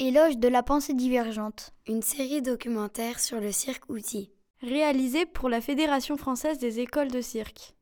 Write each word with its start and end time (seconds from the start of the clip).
Éloge 0.00 0.38
de 0.38 0.46
la 0.46 0.62
pensée 0.62 0.94
divergente. 0.94 1.72
Une 1.88 2.02
série 2.02 2.40
documentaire 2.40 3.18
sur 3.18 3.40
le 3.40 3.50
cirque 3.50 3.82
outil. 3.88 4.30
Réalisée 4.62 5.26
pour 5.26 5.48
la 5.48 5.60
Fédération 5.60 6.16
française 6.16 6.60
des 6.60 6.78
écoles 6.78 7.10
de 7.10 7.20
cirque. 7.20 7.74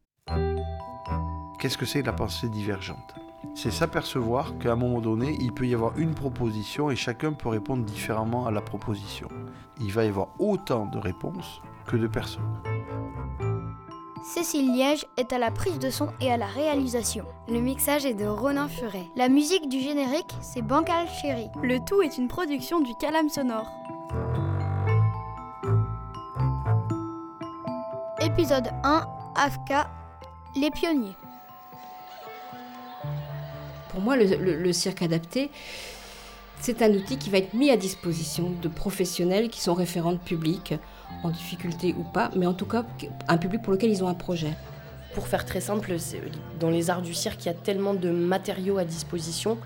Qu'est-ce 1.59 1.77
que 1.77 1.85
c'est 1.85 2.01
la 2.01 2.15
pensée 2.15 2.49
divergente? 2.49 3.15
C'est 3.55 3.71
s'apercevoir 3.71 4.57
qu'à 4.57 4.73
un 4.73 4.77
moment 4.77 5.03
donné, 5.03 5.37
il 5.41 5.53
peut 5.53 5.67
y 5.67 5.75
avoir 5.75 5.99
une 5.99 6.15
proposition 6.15 6.91
et 6.91 6.97
chacun 6.97 7.35
peut 7.35 7.51
répondre 7.51 7.85
différemment 7.85 8.47
à 8.47 8.51
la 8.51 8.63
proposition. 8.63 9.29
Il 9.83 9.93
va 9.93 10.07
y 10.07 10.09
avoir 10.09 10.29
autant 10.39 10.87
de 10.87 10.97
réponses 10.97 11.61
que 11.87 11.99
de 11.99 12.07
personnes. 12.07 12.63
Cécile 14.35 14.75
Liège 14.75 15.07
est 15.17 15.33
à 15.33 15.39
la 15.39 15.53
prise 15.53 15.79
de 15.79 15.89
son 15.89 16.09
et 16.21 16.33
à 16.33 16.37
la 16.37 16.47
réalisation. 16.47 17.25
Le 17.49 17.61
mixage 17.61 18.05
est 18.05 18.15
de 18.15 18.27
Ronan 18.27 18.67
Furet. 18.67 19.07
La 19.15 19.29
musique 19.29 19.69
du 19.69 19.79
générique, 19.79 20.35
c'est 20.41 20.63
Bancal 20.63 21.07
Chéri. 21.23 21.47
Le 21.63 21.79
tout 21.79 22.03
est 22.03 22.19
une 22.19 22.27
production 22.27 22.81
du 22.81 22.93
Calam 22.97 23.29
Sonore. 23.29 23.71
Épisode 28.21 28.69
1, 28.83 29.07
AFK, 29.37 29.87
les 30.57 30.73
pionniers. 30.73 31.17
Pour 33.91 34.01
moi, 34.01 34.17
le, 34.17 34.25
le 34.57 34.73
cirque 34.73 35.03
adapté, 35.03 35.53
c'est 36.61 36.83
un 36.83 36.93
outil 36.93 37.17
qui 37.17 37.31
va 37.31 37.39
être 37.39 37.55
mis 37.55 37.71
à 37.71 37.77
disposition 37.77 38.51
de 38.61 38.67
professionnels 38.67 39.51
qui 39.51 39.61
sont 39.61 39.75
référents 39.75 40.17
publics, 40.17 40.75
en 41.23 41.31
difficulté 41.31 41.95
ou 41.99 42.03
pas, 42.03 42.31
mais 42.37 42.47
en 42.47 42.55
tout 42.55 42.67
cas 42.67 42.85
un 43.29 43.39
public 43.39 43.63
pour 43.63 43.73
lequel 43.73 43.91
ils 43.91 44.05
ont 44.05 44.09
un 44.09 44.15
projet. 44.15 44.53
Pour 45.15 45.29
faire 45.29 45.45
très 45.47 45.61
simple, 45.61 45.97
dans 46.61 46.69
les 46.69 46.91
arts 46.91 47.03
du 47.03 47.15
cirque, 47.15 47.45
il 47.45 47.47
y 47.47 47.51
a 47.51 47.55
tellement 47.55 47.95
de 47.95 48.11
matériaux 48.11 48.79
à 48.79 48.85
disposition 48.85 49.59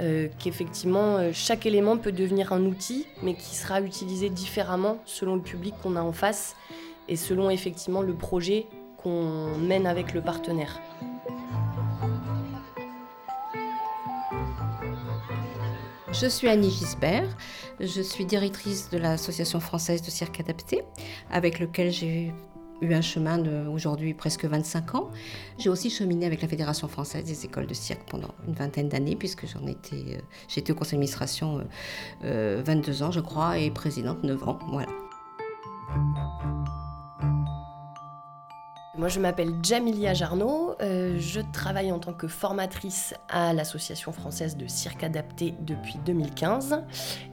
euh, 0.00 0.28
qu'effectivement 0.38 1.16
euh, 1.16 1.30
chaque 1.32 1.64
élément 1.64 1.96
peut 1.96 2.12
devenir 2.12 2.52
un 2.52 2.64
outil, 2.64 3.06
mais 3.22 3.34
qui 3.34 3.54
sera 3.54 3.80
utilisé 3.80 4.28
différemment 4.28 4.98
selon 5.04 5.36
le 5.36 5.42
public 5.42 5.74
qu'on 5.82 5.96
a 5.96 6.02
en 6.02 6.12
face 6.12 6.54
et 7.08 7.16
selon 7.16 7.50
effectivement 7.50 8.02
le 8.02 8.14
projet 8.14 8.66
qu'on 8.96 9.56
mène 9.58 9.86
avec 9.86 10.12
le 10.12 10.20
partenaire. 10.20 10.80
Je 16.20 16.26
suis 16.28 16.48
Annie 16.48 16.70
Gisbert, 16.70 17.28
je 17.78 18.00
suis 18.00 18.24
directrice 18.24 18.88
de 18.88 18.96
l'Association 18.96 19.60
française 19.60 20.00
de 20.00 20.10
cirque 20.10 20.40
adapté, 20.40 20.82
avec 21.30 21.58
lequel 21.58 21.92
j'ai 21.92 22.32
eu 22.80 22.94
un 22.94 23.02
chemin 23.02 23.36
d'aujourd'hui 23.36 24.14
presque 24.14 24.46
25 24.46 24.94
ans. 24.94 25.10
J'ai 25.58 25.68
aussi 25.68 25.90
cheminé 25.90 26.24
avec 26.24 26.40
la 26.40 26.48
Fédération 26.48 26.88
française 26.88 27.24
des 27.24 27.44
écoles 27.44 27.66
de 27.66 27.74
cirque 27.74 28.08
pendant 28.08 28.30
une 28.48 28.54
vingtaine 28.54 28.88
d'années, 28.88 29.14
puisque 29.14 29.46
j'en 29.46 29.66
étais, 29.66 30.16
euh, 30.16 30.20
j'étais 30.48 30.72
au 30.72 30.74
conseil 30.74 30.92
d'administration 30.92 31.58
22 32.22 32.24
euh, 32.24 32.62
euh, 32.64 33.02
ans, 33.02 33.10
je 33.10 33.20
crois, 33.20 33.58
et 33.58 33.70
présidente 33.70 34.22
9 34.22 34.48
ans. 34.48 34.58
Voilà. 34.68 34.88
Moi, 38.98 39.08
je 39.08 39.20
m'appelle 39.20 39.52
Jamilia 39.62 40.14
Jarno. 40.14 40.74
Euh, 40.80 41.18
je 41.18 41.40
travaille 41.52 41.92
en 41.92 41.98
tant 41.98 42.14
que 42.14 42.28
formatrice 42.28 43.12
à 43.28 43.52
l'Association 43.52 44.10
française 44.10 44.56
de 44.56 44.66
cirque 44.66 45.04
adapté 45.04 45.54
depuis 45.60 45.96
2015. 46.06 46.82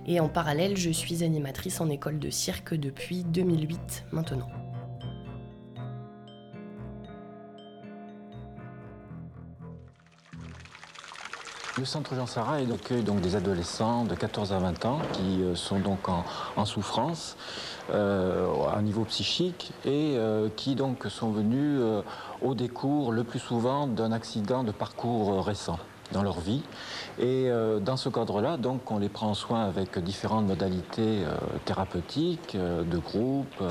Et 0.06 0.20
en 0.20 0.28
parallèle, 0.28 0.76
je 0.76 0.90
suis 0.90 1.24
animatrice 1.24 1.80
en 1.80 1.90
école 1.90 2.20
de 2.20 2.30
cirque 2.30 2.74
depuis 2.74 3.24
2008 3.24 4.06
maintenant. 4.12 4.50
Le 11.76 11.86
centre 11.86 12.14
Jean 12.14 12.28
Sarah 12.28 12.58
accueille 12.58 13.02
donc 13.02 13.22
des 13.22 13.36
adolescents 13.36 14.06
de 14.06 14.14
14 14.14 14.54
à 14.54 14.60
20 14.60 14.86
ans 14.86 15.00
qui 15.12 15.42
euh, 15.42 15.56
sont 15.56 15.80
donc 15.80 16.08
en, 16.08 16.66
souffrance 16.66 17.36
euh, 17.90 18.48
à 18.72 18.80
niveau 18.84 19.06
psychique 19.06 19.72
et 19.84 20.14
euh, 20.16 20.50
qui 20.56 20.76
donc 20.76 21.06
sont 21.10 21.32
venus 21.32 21.82
au 22.44 22.54
décours 22.54 23.12
le 23.12 23.24
plus 23.24 23.40
souvent 23.40 23.88
d'un 23.88 24.12
accident 24.12 24.64
de 24.64 24.72
parcours 24.72 25.44
récent 25.44 25.80
dans 26.14 26.24
leur 26.24 26.40
vie. 26.40 26.62
Et 27.20 27.50
euh, 27.50 27.80
dans 27.80 27.98
ce 27.98 28.10
cadre-là, 28.10 28.58
donc, 28.58 28.90
on 28.90 29.00
les 29.00 29.10
prend 29.10 29.30
en 29.30 29.34
soin 29.34 29.66
avec 29.66 30.00
différentes 30.00 30.46
modalités 30.46 31.24
euh, 31.26 31.36
thérapeutiques, 31.66 32.56
euh, 32.56 32.84
de 32.84 32.98
groupe, 32.98 33.62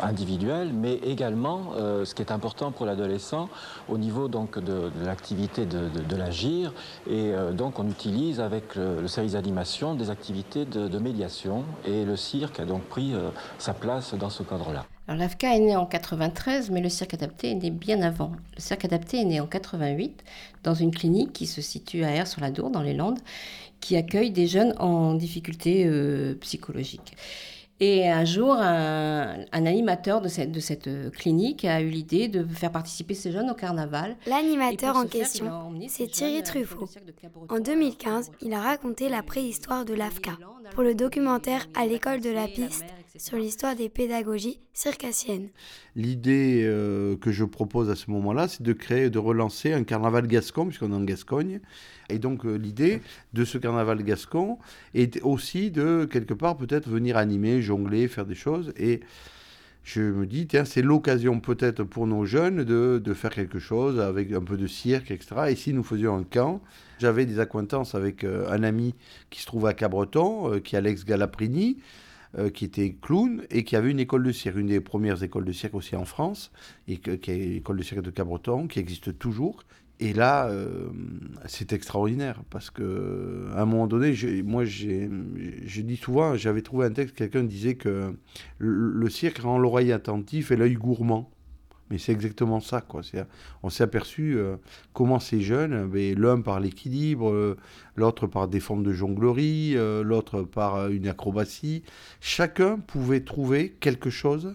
individuelles, 0.00 0.70
mais 0.72 0.94
également, 0.94 1.72
ce 2.04 2.14
qui 2.14 2.22
est 2.22 2.30
important 2.30 2.70
pour 2.70 2.86
l'adolescent, 2.86 3.48
au 3.88 3.98
niveau 3.98 4.28
donc 4.28 4.58
de, 4.58 4.90
l'activité 5.04 5.66
de, 5.66 6.16
l'agir. 6.16 6.72
Et 7.10 7.32
donc, 7.52 7.78
on 7.78 7.88
utilise 7.88 8.40
avec 8.40 8.74
le, 8.76 9.08
service 9.08 9.32
d'animation 9.32 9.94
des 9.94 10.10
activités 10.10 10.64
de, 10.64 10.98
médiation. 10.98 11.64
Et 11.84 12.04
le 12.04 12.16
cirque 12.16 12.60
a 12.60 12.64
donc 12.64 12.82
pris 12.82 13.14
sa 13.58 13.74
place 13.74 14.14
dans 14.14 14.30
ce 14.30 14.42
cadre-là. 14.42 14.84
Alors 15.08 15.20
l'AFCA 15.20 15.54
est 15.54 15.60
né 15.60 15.76
en 15.76 15.86
93, 15.86 16.70
mais 16.70 16.80
le 16.80 16.88
cirque 16.88 17.14
adapté 17.14 17.52
est 17.52 17.54
né 17.54 17.70
bien 17.70 18.02
avant. 18.02 18.32
Le 18.56 18.60
cirque 18.60 18.84
adapté 18.84 19.20
est 19.20 19.24
né 19.24 19.40
en 19.40 19.46
88 19.46 20.24
dans 20.64 20.74
une 20.74 20.90
clinique 20.90 21.32
qui 21.32 21.46
se 21.46 21.60
situe 21.60 22.04
à 22.04 22.10
Air 22.10 22.26
sur 22.26 22.40
la 22.40 22.50
Dour, 22.50 22.70
dans 22.70 22.82
les 22.82 22.94
Landes, 22.94 23.20
qui 23.80 23.96
accueille 23.96 24.32
des 24.32 24.48
jeunes 24.48 24.74
en 24.78 25.14
difficulté 25.14 25.84
euh, 25.86 26.34
psychologique. 26.40 27.16
Et 27.78 28.08
un 28.08 28.24
jour, 28.24 28.54
un, 28.54 29.44
animateur 29.52 30.22
de 30.22 30.28
cette, 30.28 30.50
de 30.50 30.60
cette, 30.60 30.88
clinique 31.12 31.66
a 31.66 31.82
eu 31.82 31.90
l'idée 31.90 32.26
de 32.26 32.42
faire 32.42 32.72
participer 32.72 33.12
ces 33.12 33.32
jeunes 33.32 33.50
au 33.50 33.54
carnaval. 33.54 34.16
L'animateur 34.26 34.96
en 34.96 35.04
question, 35.04 35.74
c'est 35.86 36.10
Thierry 36.10 36.42
Truffaut. 36.42 36.88
En 37.50 37.60
2015, 37.60 38.32
il 38.40 38.54
a 38.54 38.62
raconté 38.62 39.10
la 39.10 39.22
préhistoire 39.22 39.84
de 39.84 39.92
l'AFCA 39.92 40.38
pour 40.72 40.84
le 40.84 40.94
documentaire 40.94 41.66
À 41.74 41.86
l'école 41.86 42.22
de 42.22 42.30
la 42.30 42.48
piste 42.48 42.86
sur 43.18 43.36
l'histoire 43.36 43.76
des 43.76 43.88
pédagogies 43.88 44.60
circassiennes. 44.72 45.48
L'idée 45.94 46.62
euh, 46.64 47.16
que 47.16 47.32
je 47.32 47.44
propose 47.44 47.90
à 47.90 47.96
ce 47.96 48.10
moment-là, 48.10 48.48
c'est 48.48 48.62
de 48.62 48.72
créer, 48.72 49.10
de 49.10 49.18
relancer 49.18 49.72
un 49.72 49.84
carnaval 49.84 50.26
gascon, 50.26 50.66
puisqu'on 50.66 50.92
est 50.92 50.96
en 50.96 51.04
Gascogne. 51.04 51.60
Et 52.08 52.18
donc 52.18 52.44
euh, 52.44 52.54
l'idée 52.56 53.00
de 53.32 53.44
ce 53.44 53.58
carnaval 53.58 54.02
gascon 54.02 54.58
est 54.94 55.20
aussi 55.22 55.70
de, 55.70 56.06
quelque 56.10 56.34
part, 56.34 56.56
peut-être 56.56 56.88
venir 56.88 57.16
animer, 57.16 57.62
jongler, 57.62 58.08
faire 58.08 58.26
des 58.26 58.34
choses. 58.34 58.72
Et 58.76 59.00
je 59.82 60.02
me 60.02 60.26
dis, 60.26 60.46
tiens, 60.46 60.64
c'est 60.64 60.82
l'occasion 60.82 61.40
peut-être 61.40 61.84
pour 61.84 62.06
nos 62.06 62.24
jeunes 62.24 62.64
de, 62.64 63.00
de, 63.02 63.14
faire 63.14 63.30
quelque 63.30 63.58
chose 63.58 64.00
avec 64.00 64.32
un 64.32 64.42
peu 64.42 64.56
de 64.56 64.66
cirque, 64.66 65.10
etc. 65.10 65.34
Et 65.50 65.54
si 65.54 65.72
nous 65.72 65.84
faisions 65.84 66.16
un 66.16 66.24
camp, 66.24 66.60
j'avais 66.98 67.24
des 67.24 67.38
acquaintances 67.38 67.94
avec 67.94 68.24
euh, 68.24 68.50
un 68.50 68.62
ami 68.62 68.94
qui 69.30 69.40
se 69.40 69.46
trouve 69.46 69.66
à 69.66 69.74
Cabreton, 69.74 70.60
qui 70.60 70.74
est 70.74 70.78
Alex 70.78 71.04
Galaprini, 71.04 71.78
euh, 72.38 72.50
qui 72.50 72.64
était 72.64 72.96
clown 73.00 73.42
et 73.50 73.64
qui 73.64 73.76
avait 73.76 73.90
une 73.90 74.00
école 74.00 74.22
de 74.22 74.32
cirque, 74.32 74.56
une 74.56 74.66
des 74.66 74.80
premières 74.80 75.22
écoles 75.22 75.44
de 75.44 75.52
cirque 75.52 75.74
aussi 75.74 75.96
en 75.96 76.04
France, 76.04 76.52
et 76.88 76.98
qui 76.98 77.10
est 77.10 77.36
l'école 77.54 77.78
de 77.78 77.82
cirque 77.82 78.02
de 78.02 78.10
Cabreton, 78.10 78.66
qui 78.66 78.78
existe 78.78 79.18
toujours. 79.18 79.62
Et 79.98 80.12
là, 80.12 80.48
euh, 80.48 80.88
c'est 81.46 81.72
extraordinaire 81.72 82.42
parce 82.50 82.70
que 82.70 83.48
à 83.54 83.62
un 83.62 83.64
moment 83.64 83.86
donné, 83.86 84.14
moi, 84.42 84.66
j'ai, 84.66 85.08
je 85.64 85.80
dis 85.80 85.96
souvent, 85.96 86.36
j'avais 86.36 86.60
trouvé 86.60 86.84
un 86.86 86.90
texte, 86.90 87.14
quelqu'un 87.16 87.42
disait 87.44 87.76
que 87.76 88.14
le 88.58 89.08
cirque 89.08 89.38
rend 89.38 89.58
l'oreille 89.58 89.92
attentive 89.92 90.52
et 90.52 90.56
l'œil 90.56 90.74
gourmand. 90.74 91.30
Mais 91.90 91.98
c'est 91.98 92.12
exactement 92.12 92.60
ça, 92.60 92.80
quoi. 92.80 93.02
On 93.62 93.70
s'est 93.70 93.84
aperçu 93.84 94.36
euh, 94.36 94.56
comment 94.92 95.20
ces 95.20 95.40
jeunes, 95.40 95.92
l'un 96.16 96.40
par 96.40 96.58
l'équilibre, 96.58 97.30
euh, 97.30 97.56
l'autre 97.94 98.26
par 98.26 98.48
des 98.48 98.60
formes 98.60 98.82
de 98.82 98.92
jonglerie, 98.92 99.76
euh, 99.76 100.02
l'autre 100.02 100.42
par 100.42 100.88
une 100.88 101.06
acrobatie, 101.06 101.84
chacun 102.20 102.78
pouvait 102.78 103.20
trouver 103.20 103.76
quelque 103.78 104.10
chose 104.10 104.54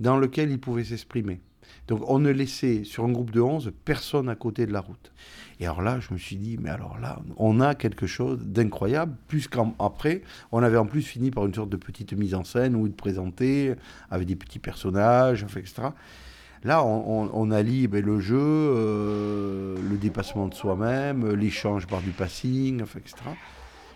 dans 0.00 0.16
lequel 0.16 0.50
il 0.50 0.58
pouvait 0.58 0.84
s'exprimer. 0.84 1.40
Donc 1.88 2.02
on 2.08 2.18
ne 2.18 2.30
laissait 2.30 2.84
sur 2.84 3.04
un 3.04 3.12
groupe 3.12 3.30
de 3.30 3.40
11 3.40 3.72
personne 3.84 4.28
à 4.28 4.34
côté 4.34 4.66
de 4.66 4.72
la 4.72 4.80
route. 4.80 5.12
Et 5.60 5.64
alors 5.64 5.82
là, 5.82 6.00
je 6.00 6.12
me 6.12 6.18
suis 6.18 6.36
dit, 6.36 6.58
mais 6.60 6.70
alors 6.70 6.98
là, 6.98 7.20
on 7.36 7.60
a 7.60 7.74
quelque 7.74 8.06
chose 8.06 8.38
d'incroyable, 8.40 9.14
puisqu'après, 9.28 10.22
on 10.52 10.62
avait 10.62 10.76
en 10.76 10.86
plus 10.86 11.02
fini 11.02 11.30
par 11.30 11.46
une 11.46 11.54
sorte 11.54 11.70
de 11.70 11.76
petite 11.76 12.12
mise 12.12 12.34
en 12.34 12.44
scène 12.44 12.74
où 12.74 12.86
il 12.86 12.92
présentait 12.92 13.76
avec 14.10 14.26
des 14.26 14.36
petits 14.36 14.58
personnages, 14.58 15.44
etc. 15.44 15.88
Là, 16.64 16.84
on, 16.84 17.50
allie 17.50 17.86
ben, 17.86 18.04
le 18.04 18.18
jeu, 18.18 18.38
euh, 18.40 19.76
le 19.88 19.96
dépassement 19.96 20.48
de 20.48 20.54
soi-même, 20.54 21.32
l'échange 21.34 21.86
par 21.86 22.00
du 22.00 22.10
passing, 22.10 22.82
etc. 22.82 23.14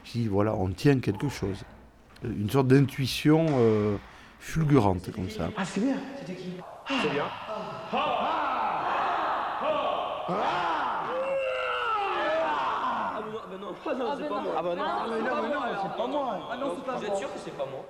Je 0.04 0.12
dis, 0.12 0.28
voilà, 0.28 0.54
on 0.54 0.68
tient 0.68 1.00
quelque 1.00 1.28
chose. 1.28 1.64
Une 2.22 2.50
sorte 2.50 2.68
d'intuition 2.68 3.46
euh, 3.58 3.96
fulgurante 4.38 5.10
comme 5.12 5.30
ça. 5.30 5.50
Ah, 5.56 5.64
c'est 5.64 5.80
bien 5.80 5.96
C'était 6.18 6.34
qui? 6.34 6.52
C'est 6.88 7.10
bien. 7.10 7.24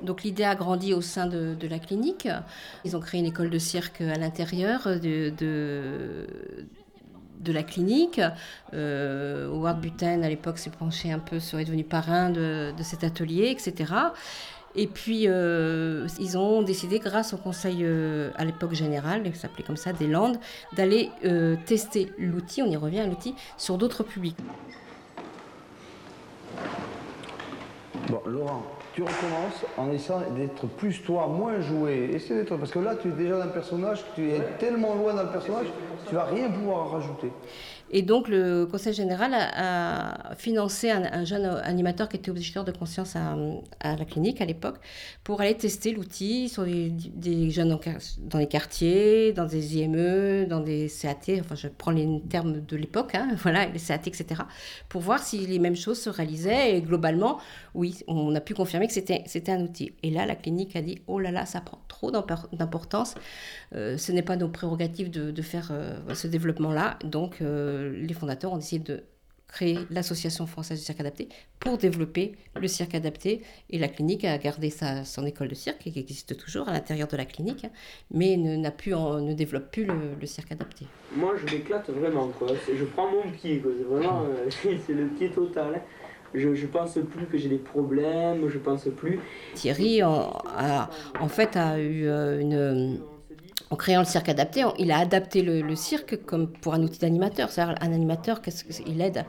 Donc 0.02 0.23
l'idée 0.23 0.44
a 0.44 0.55
grandi 0.55 0.94
au 0.94 1.00
sein 1.00 1.26
de, 1.26 1.69
la 1.69 1.79
clinique. 1.79 2.29
Ils 2.85 2.97
ont 2.97 3.00
créé 3.00 3.20
une 3.20 3.26
école 3.26 3.50
de 3.50 3.58
cirque 3.58 4.00
à 4.00 4.17
l'intérieur 4.17 4.82
de, 4.87 5.32
de 7.41 7.52
la 7.52 7.62
clinique. 7.62 8.20
Euh, 8.75 9.49
Howard 9.49 9.81
Buten, 9.81 10.23
à 10.23 10.29
l'époque, 10.29 10.58
s'est 10.58 10.70
penché 10.70 11.11
un 11.11 11.19
peu, 11.19 11.41
serait 11.41 11.64
devenu 11.64 11.85
parrain 11.85 12.31
de, 12.31 12.73
cet 12.82 13.05
atelier, 13.05 13.49
etc. 13.50 13.93
Et 14.76 14.87
puis, 14.87 15.25
euh, 15.26 16.06
ils 16.20 16.38
ont 16.38 16.62
décidé, 16.62 17.00
grâce 17.00 17.32
au 17.32 17.37
conseil 17.37 17.81
euh, 17.82 18.31
à 18.37 18.44
l'époque 18.44 18.75
général, 18.75 19.23
il 19.25 19.35
s'appelait 19.35 19.64
comme 19.64 19.76
ça, 19.76 19.93
des 19.93 20.06
Landes, 20.06 20.38
d'aller 20.76 21.11
tester 21.67 22.12
l'outil, 22.19 22.62
on 22.62 22.70
y 22.70 22.76
revient 22.76 23.00
à 23.00 23.06
l'outil, 23.06 23.35
sur 23.56 23.79
d'autres 23.79 24.05
publics. 24.05 24.37
Bon, 28.08 28.22
Laurent, 28.26 28.62
tu 28.92 29.02
recommences 29.02 29.64
en 29.76 29.90
essayant 29.92 30.20
d'être 30.36 30.66
plus 30.66 31.02
toi, 31.02 31.28
moins 31.28 31.60
joué. 31.60 32.10
Essaye 32.12 32.38
d'être 32.38 32.56
parce 32.56 32.72
que 32.72 32.80
là, 32.80 32.96
tu 32.96 33.08
es 33.08 33.12
déjà 33.12 33.38
dans 33.38 33.44
le 33.44 33.52
personnage, 33.52 34.04
tu 34.14 34.30
es 34.30 34.40
tellement 34.58 34.94
loin 34.94 35.14
dans 35.14 35.22
le 35.22 35.30
personnage, 35.30 35.66
tu 36.08 36.14
vas 36.14 36.24
rien 36.24 36.50
pouvoir 36.50 36.90
rajouter. 36.90 37.30
Et 37.92 38.02
donc, 38.02 38.28
le 38.28 38.66
Conseil 38.66 38.94
général 38.94 39.32
a, 39.34 40.34
financé 40.37 40.90
un, 40.90 41.25
jeune 41.25 41.44
animateur 41.44 42.08
qui 42.08 42.16
était 42.16 42.31
objecteur 42.31 42.64
de 42.64 42.70
conscience 42.70 43.16
à, 43.16 43.37
la 43.96 44.04
clinique 44.04 44.40
à 44.40 44.44
l'époque 44.44 44.76
pour 45.25 45.40
aller 45.40 45.56
tester 45.56 45.92
l'outil 45.92 46.48
sur 46.48 46.64
des, 46.64 47.50
jeunes 47.50 47.76
dans 48.19 48.38
les 48.38 48.46
quartiers, 48.46 49.32
dans 49.32 49.46
des 49.46 49.78
IME, 49.78 50.46
dans 50.46 50.60
des 50.60 50.88
CAT, 50.88 51.40
enfin, 51.40 51.54
je 51.56 51.69
prends 51.69 51.90
les 51.90 52.20
termes 52.28 52.60
de 52.60 52.76
l'époque, 52.76 53.14
hein, 53.14 53.28
voilà, 53.42 53.66
les 53.66 53.81
CAT, 53.81 54.02
etc., 54.06 54.42
pour 54.88 55.00
voir 55.00 55.19
si 55.19 55.46
les 55.46 55.58
mêmes 55.58 55.76
choses 55.76 56.00
se 56.00 56.10
réalisaient. 56.10 56.76
Et 56.76 56.82
globalement, 56.82 57.38
oui, 57.75 57.98
on 58.06 58.34
a 58.34 58.40
pu 58.40 58.54
confirmer 58.54 58.87
que 58.87 58.92
c'était 58.92 59.52
un 59.52 59.60
outil. 59.60 59.92
Et 60.02 60.10
là, 60.10 60.26
la 60.26 60.37
clinique 60.37 60.76
a 60.76 60.82
dit 60.82 61.00
oh 61.06 61.19
là 61.19 61.31
là, 61.31 61.46
ça 61.46 61.60
prend 61.60 61.81
trop 61.88 62.10
d'importance. 62.10 63.14
Euh, 63.75 63.96
ce 63.96 64.12
n'est 64.12 64.22
pas 64.22 64.37
nos 64.37 64.48
prérogatives 64.48 65.10
de, 65.10 65.42
faire 65.42 65.70
euh, 65.72 65.98
ce 66.14 66.26
développement-là. 66.26 66.98
Donc, 67.04 67.38
euh, 67.40 67.79
les 67.88 68.14
fondateurs 68.14 68.52
ont 68.52 68.58
décidé 68.58 68.92
de 68.92 69.02
créer 69.50 69.78
l'association 69.90 70.46
française 70.46 70.78
du 70.78 70.84
cirque 70.84 71.00
adapté 71.00 71.28
pour 71.58 71.76
développer 71.76 72.36
le 72.54 72.68
cirque 72.68 72.94
adapté. 72.94 73.42
Et 73.68 73.78
la 73.78 73.88
clinique 73.88 74.24
a 74.24 74.38
gardé 74.38 74.70
sa, 74.70 75.04
son 75.04 75.26
école 75.26 75.48
de 75.48 75.54
cirque, 75.54 75.78
qui 75.78 75.98
existe 75.98 76.36
toujours 76.36 76.68
à 76.68 76.72
l'intérieur 76.72 77.08
de 77.08 77.16
la 77.16 77.24
clinique, 77.24 77.64
hein, 77.64 77.70
mais 78.10 78.36
ne, 78.36 78.56
n'a 78.56 78.70
plus 78.70 78.92
ne 78.92 79.34
développe 79.34 79.70
plus 79.70 79.86
le, 79.86 80.26
cirque 80.26 80.52
adapté. 80.52 80.86
Moi, 81.16 81.34
je 81.36 81.52
m'éclate 81.52 81.90
vraiment. 81.90 82.28
Quoi. 82.28 82.48
Je 82.72 82.84
prends 82.84 83.10
mon 83.10 83.28
pied. 83.32 83.62
C'est 83.62 83.84
vraiment 83.84 84.24
c'est 84.86 84.92
le 84.92 85.08
pied 85.08 85.30
total. 85.30 85.82
Je 86.32 86.48
ne 86.48 86.66
pense 86.66 86.96
plus 87.10 87.26
que 87.26 87.36
j'ai 87.36 87.48
des 87.48 87.58
problèmes, 87.58 88.48
je 88.48 88.58
pense 88.58 88.86
plus. 88.96 89.18
Thierry, 89.54 90.00
en, 90.04 90.30
a, 90.46 90.88
en 91.18 91.26
fait, 91.26 91.56
a 91.56 91.80
eu 91.80 92.06
une 92.06 93.00
en 93.70 93.76
créant 93.76 94.00
le 94.00 94.06
cirque 94.06 94.28
adapté, 94.28 94.64
il 94.78 94.90
a 94.90 94.99
adapté 94.99 95.43
le, 95.43 95.76
cirque 95.76 96.25
comme 96.25 96.49
pour 96.49 96.75
un 96.75 96.82
outil 96.82 96.99
d'animateur. 96.99 97.50
C'est-à-dire 97.50 97.76
un 97.81 97.93
animateur, 97.93 98.40
il 98.87 99.00
aide 99.00 99.25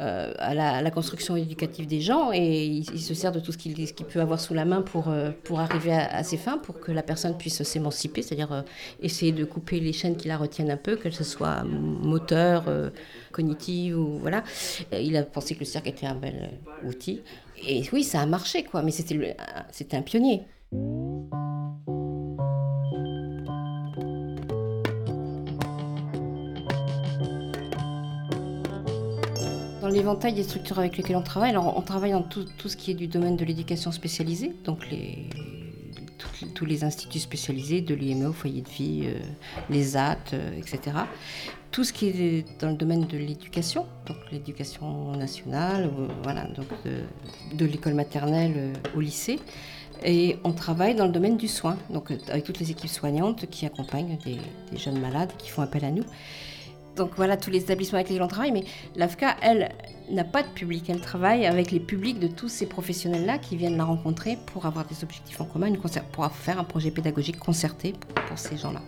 euh, 0.00 0.32
à, 0.38 0.54
la, 0.54 0.90
construction 0.92 1.34
éducative 1.34 1.86
des 1.86 2.00
gens 2.00 2.30
et 2.32 2.66
il, 2.66 2.84
se 2.84 3.14
sert 3.14 3.32
de 3.32 3.40
tout 3.40 3.50
ce 3.50 3.58
qu'il 3.58 4.06
peut 4.06 4.20
avoir 4.20 4.38
sous 4.38 4.54
la 4.54 4.64
main 4.64 4.80
pour, 4.80 5.08
euh, 5.08 5.30
pour 5.42 5.58
arriver 5.58 5.92
à, 5.92 6.22
ses 6.22 6.36
fins, 6.36 6.58
pour 6.58 6.78
que 6.78 6.92
la 6.92 7.02
personne 7.02 7.36
puisse 7.36 7.64
s'émanciper, 7.64 8.22
c'est-à-dire 8.22 8.52
euh, 8.52 8.62
essayer 9.00 9.32
de 9.32 9.44
couper 9.44 9.80
les 9.80 9.92
chaînes 9.92 10.16
qui 10.16 10.28
la 10.28 10.36
retiennent 10.36 10.70
un 10.70 10.76
peu, 10.76 10.94
qu'elle 10.94 11.14
ce 11.14 11.24
soit 11.24 11.64
moteur, 11.64 12.64
cognitive 13.32 13.98
ou 13.98 14.18
voilà. 14.18 14.44
Il 14.92 15.16
a 15.16 15.24
pensé 15.24 15.54
que 15.54 15.60
le 15.60 15.66
cirque 15.66 15.88
était 15.88 16.06
un 16.06 16.14
bel 16.14 16.60
outil. 16.84 17.22
Et 17.66 17.82
oui, 17.92 18.04
ça 18.04 18.20
a 18.20 18.26
marché, 18.26 18.62
quoi, 18.62 18.82
mais 18.82 18.92
c'était 18.92 19.96
un 19.96 20.02
pionnier. 20.02 20.42
L'éventail 29.88 30.34
des 30.34 30.42
structures 30.42 30.78
avec 30.78 30.96
lesquelles 30.96 31.16
on 31.16 31.22
travaille, 31.22 31.50
alors 31.50 31.76
on 31.76 31.82
travaille 31.82 32.12
dans 32.12 32.22
tout, 32.22 32.46
ce 32.66 32.76
qui 32.76 32.90
est 32.90 32.94
du 32.94 33.06
domaine 33.06 33.36
de 33.36 33.44
l'éducation 33.44 33.90
spécialisée, 33.90 34.54
donc 34.64 34.84
tous 36.54 36.66
les 36.66 36.84
instituts 36.84 37.18
spécialisés, 37.18 37.80
de 37.80 37.94
l'IME 37.94 38.32
foyer 38.32 38.62
de 38.62 38.68
vie, 38.68 39.02
euh, 39.04 39.18
les 39.70 39.96
AT, 39.96 40.18
euh, 40.32 40.58
etc. 40.58 40.96
Tout 41.70 41.84
ce 41.84 41.92
qui 41.92 42.08
est 42.08 42.60
dans 42.60 42.68
le 42.70 42.76
domaine 42.76 43.06
de 43.06 43.16
l'éducation, 43.16 43.86
donc 44.06 44.16
l'éducation 44.30 45.12
nationale, 45.12 45.90
euh, 45.98 46.08
voilà, 46.22 46.44
donc 46.44 46.66
de, 46.84 47.64
l'école 47.64 47.94
maternelle 47.94 48.72
au 48.96 49.00
lycée. 49.00 49.38
Et 50.04 50.36
on 50.44 50.52
travaille 50.52 50.94
dans 50.94 51.06
le 51.06 51.12
domaine 51.12 51.36
du 51.36 51.48
soin, 51.48 51.76
donc 51.90 52.12
avec 52.28 52.44
toutes 52.44 52.60
les 52.60 52.70
équipes 52.70 52.90
soignantes 52.90 53.46
qui 53.46 53.66
accompagnent 53.66 54.16
des 54.24 54.38
jeunes 54.78 55.00
malades 55.00 55.32
qui 55.38 55.48
font 55.48 55.62
appel 55.62 55.84
à 55.84 55.90
nous. 55.90 56.04
Donc 56.98 57.12
voilà 57.16 57.36
tous 57.36 57.50
les 57.50 57.60
établissements 57.60 57.96
avec 57.96 58.08
lesquels 58.08 58.22
on 58.22 58.28
travaille, 58.28 58.52
mais 58.52 58.64
l'AFCA, 58.96 59.36
elle, 59.40 59.70
n'a 60.10 60.24
pas 60.24 60.42
de 60.42 60.48
public. 60.48 60.90
Elle 60.90 61.00
travaille 61.00 61.46
avec 61.46 61.70
les 61.70 61.80
publics 61.80 62.18
de 62.18 62.26
tous 62.26 62.48
ces 62.48 62.66
professionnels-là 62.66 63.38
qui 63.38 63.56
viennent 63.56 63.76
la 63.76 63.84
rencontrer 63.84 64.36
pour 64.46 64.66
avoir 64.66 64.84
des 64.84 65.04
objectifs 65.04 65.40
en 65.40 65.44
commun, 65.44 65.72
pour 66.12 66.32
faire 66.32 66.58
un 66.58 66.64
projet 66.64 66.90
pédagogique 66.90 67.38
concerté 67.38 67.94
pour, 68.26 68.38
ces 68.38 68.56
gens-là. 68.56 68.82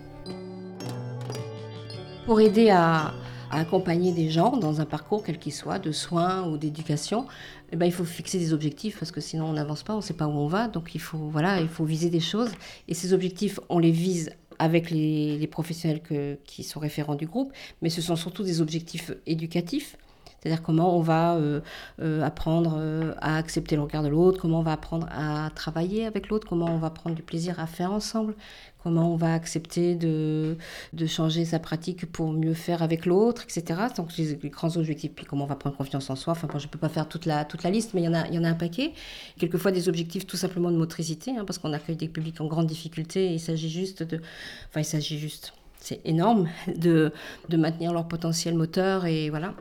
Pour 2.27 2.41
aider 2.41 2.71
à, 2.71 3.15
accompagner 3.53 4.12
des 4.12 4.31
gens 4.31 4.57
dans 4.57 4.81
un 4.81 4.87
parcours 4.87 5.25
quel 5.25 5.39
qu'il 5.39 5.53
soit, 5.53 5.79
de 5.79 5.93
soins 5.93 6.47
ou 6.49 6.57
d'éducation, 6.57 7.27
eh 7.73 7.77
ben, 7.77 7.87
il 7.87 7.93
faut 7.93 8.05
fixer 8.05 8.39
des 8.39 8.53
objectifs 8.53 8.99
parce 8.99 9.11
que 9.11 9.21
sinon 9.21 9.47
on 9.47 9.53
n'avance 9.53 9.83
pas, 9.83 9.93
on 9.93 9.99
ne 9.99 10.03
sait 10.03 10.15
pas 10.15 10.27
où 10.27 10.33
on 10.33 10.47
va. 10.47 10.69
Donc 10.69 10.95
il 10.95 11.01
faut, 11.01 11.19
voilà, 11.19 11.61
il 11.61 11.69
faut 11.69 11.85
viser 11.85 12.11
des 12.11 12.21
choses. 12.21 12.51
Et 12.89 12.95
ces 12.95 13.12
objectifs, 13.12 13.61
on 13.69 13.79
les 13.79 13.91
vise 13.91 14.31
avec 14.61 14.91
les, 14.91 15.47
professionnels 15.47 16.03
qui 16.45 16.62
sont 16.62 16.81
référents 16.81 17.15
du 17.15 17.27
groupe, 17.27 17.53
mais 17.81 17.89
ce 17.89 18.03
sont 18.03 18.15
surtout 18.15 18.45
des 18.45 18.61
objectifs 18.61 19.11
éducatifs. 19.27 19.97
C'est-à-dire 20.41 20.63
comment 20.63 20.97
on 20.97 21.01
va 21.01 21.35
euh, 21.35 21.61
euh, 22.01 22.23
apprendre 22.23 22.77
euh, 22.79 23.13
à 23.21 23.37
accepter 23.37 23.77
le 23.77 23.83
regard 23.83 24.03
de 24.03 24.09
l'autre, 24.09 24.41
comment 24.41 24.61
on 24.61 24.63
va 24.63 24.73
apprendre 24.73 25.07
à 25.11 25.51
travailler 25.55 26.07
avec 26.07 26.29
l'autre, 26.29 26.47
comment 26.49 26.67
on 26.67 26.79
va 26.79 26.91
prendre 26.91 27.15
du 27.15 27.23
plaisir 27.23 27.61
à 27.61 27.67
faire 27.67 27.93
ensemble, 27.93 28.35
comment 28.83 29.13
on 29.13 29.17
va 29.17 29.35
accepter 29.35 29.95
de, 29.95 30.57
de 30.95 31.07
changer 31.07 31.45
sa 31.45 31.59
pratique 31.59 32.11
pour 32.11 32.33
mieux 32.33 32.55
faire 32.55 32.83
avec 32.83 33.05
l'autre, 33.05 33.43
etc. 33.43 33.81
Donc 33.97 34.17
les, 34.17 34.39
les, 34.43 34.49
grands 34.49 34.75
objectifs, 34.79 35.13
puis 35.15 35.27
comment 35.27 35.45
on 35.45 35.49
va 35.49 35.57
prendre 35.57 35.77
confiance 35.77 36.09
en 36.09 36.17
soi. 36.17 36.33
Enfin, 36.33 36.49
je 36.59 36.67
ne 36.67 36.71
peux 36.71 36.79
pas 36.79 36.89
faire 36.89 37.07
toute 37.07 37.27
la, 37.27 37.45
toute 37.45 37.63
la 37.63 37.71
liste, 37.71 37.93
mais 37.93 38.01
il 38.01 38.05
y, 38.05 38.09
en 38.09 38.15
a, 38.15 38.27
il 38.29 38.35
y 38.35 38.39
en 38.39 38.45
a 38.45 38.49
un 38.49 38.55
paquet. 38.55 38.95
Quelquefois 39.39 39.73
des 39.73 39.91
objectifs 39.91 40.27
tout 40.27 40.39
simplement 40.39 40.71
de 40.71 40.77
motricité, 40.77 41.33
hein, 41.37 41.45
parce 41.47 41.59
qu'on 41.59 41.75
accueille 41.75 41.97
des 41.97 42.09
publics 42.09 42.41
en 42.41 42.47
grande 42.47 42.67
difficulté 42.67 43.33
il 43.33 43.41
s'agit 43.41 43.71
juste 43.71 44.03
de... 44.03 44.21
Enfin, 44.69 44.81
il 44.81 44.85
s'agit 44.85 45.19
juste 45.19 45.53
c'est 45.81 46.01
énorme 46.05 46.49
de, 46.77 47.13
de, 47.49 47.57
maintenir 47.57 47.93
leur 47.93 48.07
potentiel 48.07 48.55
moteur 48.55 49.07
et 49.07 49.31
voilà. 49.31 49.55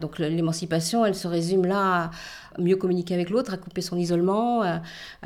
Donc 0.00 0.18
l'émancipation, 0.18 1.04
elle 1.04 1.14
se 1.14 1.26
résume 1.26 1.66
là 1.66 2.10
à 2.56 2.60
mieux 2.60 2.76
communiquer 2.76 3.14
avec 3.14 3.30
l'autre, 3.30 3.52
à 3.52 3.56
couper 3.56 3.80
son 3.80 3.96
isolement, 3.96 4.62
à, 4.62 4.80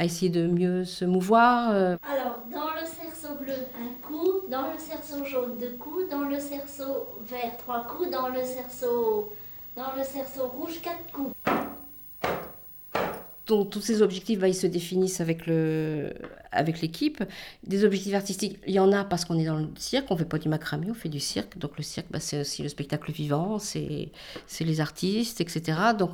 essayer 0.05 0.31
de 0.31 0.47
mieux 0.47 0.85
se 0.85 1.05
mouvoir. 1.05 1.71
Euh. 1.73 1.97
Alors, 2.11 2.41
dans 2.50 2.71
le 2.81 2.87
cerceau 2.87 3.35
bleu, 3.41 3.52
un 3.52 4.07
coup, 4.07 4.49
dans 4.50 4.62
le 4.62 4.79
cerceau 4.79 5.25
jaune, 5.25 5.59
deux 5.61 5.76
coups, 5.79 6.09
dans 6.11 6.29
le 6.29 6.38
cerceau 6.38 7.07
vert, 7.23 7.57
trois 7.59 7.85
coups, 7.85 8.11
dans 8.11 8.29
le 8.29 8.43
cerceau, 8.43 9.33
dans 9.76 9.93
le 9.97 10.05
cerceau 10.05 10.47
rouge, 10.47 10.81
quatre 10.83 11.12
coups 11.12 11.33
donc 13.46 13.70
tous 13.70 13.80
ces 13.80 14.02
objectifs, 14.02 14.38
bah, 14.38 14.49
ils 14.49 14.54
se 14.54 14.66
définissent 14.66 15.20
avec 15.20 15.46
le 15.46 16.12
avec 16.52 16.80
l'équipe. 16.80 17.25
Des 17.66 17.84
objectifs 17.84 18.14
artistiques, 18.14 18.58
il 18.66 18.75
y 18.75 18.78
en 18.78 18.92
a 18.92 19.04
parce 19.04 19.25
qu'on 19.25 19.38
est 19.38 19.46
dans 19.46 19.56
le 19.56 19.68
cirque, 19.76 20.06
on 20.11 20.16
fait 20.16 20.26
pas 20.26 20.38
du 20.38 20.49
macramé, 20.49 20.88
on 20.90 20.94
fait 20.94 21.08
du 21.08 21.18
cirque. 21.18 21.58
Donc 21.58 21.76
le 21.76 21.82
cirque, 21.82 22.06
bah, 22.11 22.20
c'est 22.20 22.40
aussi 22.40 22.62
le 22.62 22.68
spectacle 22.68 23.11
vivant, 23.11 23.58
c'est 23.58 24.11
les 24.61 24.80
artistes, 24.80 25.40
etc. 25.40 25.78
Donc 25.99 26.12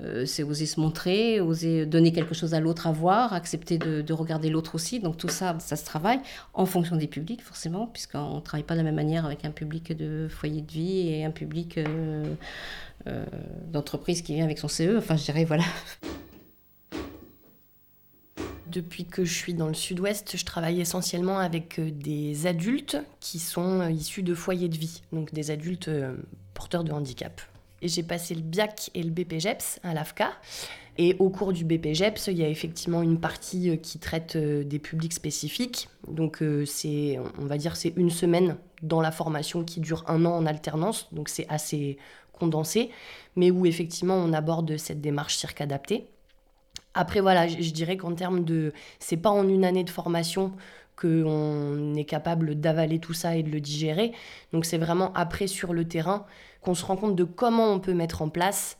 euh, 0.00 0.24
c'est 0.24 0.42
oser 0.44 0.66
se 0.66 0.80
montrer, 0.80 1.40
oser 1.40 1.84
donner 1.84 2.12
quelque 2.12 2.34
chose 2.34 2.54
à 2.54 2.60
l'autre 2.60 2.86
à 2.86 2.92
voir, 2.92 3.32
accepter 3.34 3.76
de, 3.78 4.12
regarder 4.12 4.50
l'autre 4.50 4.74
aussi. 4.74 5.00
Donc 5.00 5.16
tout 5.16 5.28
ça, 5.28 5.56
ça 5.58 5.76
se 5.76 5.84
travaille 5.84 6.20
en 6.54 6.64
fonction 6.64 6.96
des 6.96 7.06
publics 7.08 7.42
forcément, 7.42 7.86
puisqu'on 7.86 8.36
ne 8.36 8.40
travaille 8.40 8.64
pas 8.64 8.74
de 8.74 8.78
la 8.78 8.84
même 8.84 8.94
manière 8.94 9.26
avec 9.26 9.44
un 9.44 9.50
public 9.50 9.96
de 9.96 10.28
foyer 10.30 10.62
de 10.62 10.70
vie 10.70 11.08
et 11.08 11.24
un 11.24 11.30
public 11.30 11.78
euh, 11.78 12.24
euh, 13.08 13.24
d'entreprise 13.72 14.22
qui 14.22 14.34
vient 14.34 14.44
avec 14.44 14.58
son 14.58 14.68
CE. 14.68 14.96
Enfin, 14.96 15.16
je 15.16 15.24
dirais, 15.24 15.44
voilà. 15.44 15.64
Depuis 18.72 19.04
que 19.04 19.22
je 19.22 19.34
suis 19.34 19.52
dans 19.52 19.68
le 19.68 19.74
sud-ouest, 19.74 20.34
je 20.34 20.44
travaille 20.46 20.80
essentiellement 20.80 21.38
avec 21.38 21.78
euh, 21.78 21.90
des 21.90 22.46
adultes 22.46 22.96
qui 23.20 23.38
sont 23.38 23.80
euh, 23.80 23.90
issus 23.90 24.22
de 24.22 24.34
foyers 24.34 24.70
de 24.70 24.78
vie, 24.78 25.02
donc 25.12 25.34
des 25.34 25.50
adultes 25.50 25.88
euh, 25.88 26.16
porteurs 26.54 26.82
de 26.82 26.90
handicap. 26.90 27.42
Et 27.82 27.88
j'ai 27.88 28.02
passé 28.02 28.34
le 28.34 28.40
BIAC 28.40 28.90
et 28.94 29.02
le 29.02 29.10
BPGEPS 29.10 29.80
à 29.82 29.92
l'AFCA. 29.92 30.32
Et 30.96 31.16
au 31.18 31.28
cours 31.28 31.52
du 31.52 31.66
BPGEPS, 31.66 32.28
il 32.28 32.38
y 32.38 32.44
a 32.44 32.48
effectivement 32.48 33.02
une 33.02 33.20
partie 33.20 33.78
qui 33.78 33.98
traite 33.98 34.36
des 34.36 34.78
publics 34.78 35.12
spécifiques. 35.12 35.88
Donc 36.06 36.44
c'est, 36.64 37.18
on 37.40 37.46
va 37.46 37.56
dire, 37.56 37.76
c'est 37.76 37.92
une 37.96 38.10
semaine 38.10 38.56
dans 38.82 39.00
la 39.00 39.10
formation 39.10 39.64
qui 39.64 39.80
dure 39.80 40.04
un 40.06 40.24
an 40.26 40.36
en 40.36 40.46
alternance. 40.46 41.08
Donc 41.12 41.28
c'est 41.28 41.48
assez 41.48 41.96
condensé, 42.32 42.90
mais 43.36 43.50
où 43.50 43.66
effectivement 43.66 44.14
on 44.14 44.32
aborde 44.32 44.76
cette 44.76 45.00
démarche 45.00 45.36
cirque 45.36 45.60
adaptée. 45.60 46.11
Après, 46.94 47.20
voilà, 47.20 47.46
je, 47.48 47.70
dirais 47.70 47.96
qu'en 47.96 48.14
termes 48.14 48.44
de. 48.44 48.72
C'est 48.98 49.16
pas 49.16 49.30
en 49.30 49.48
une 49.48 49.64
année 49.64 49.84
de 49.84 49.90
formation 49.90 50.52
qu'on 50.96 51.94
est 51.94 52.04
capable 52.04 52.60
d'avaler 52.60 52.98
tout 52.98 53.14
ça 53.14 53.36
et 53.36 53.42
de 53.42 53.50
le 53.50 53.60
digérer. 53.60 54.12
Donc, 54.52 54.64
c'est 54.64 54.78
vraiment 54.78 55.12
après 55.14 55.46
sur 55.46 55.72
le 55.72 55.86
terrain 55.86 56.26
qu'on 56.60 56.74
se 56.74 56.84
rend 56.84 56.96
compte 56.96 57.16
de 57.16 57.24
comment 57.24 57.72
on 57.72 57.80
peut 57.80 57.94
mettre 57.94 58.22
en 58.22 58.28
place 58.28 58.78